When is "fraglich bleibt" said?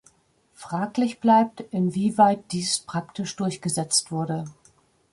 0.55-1.59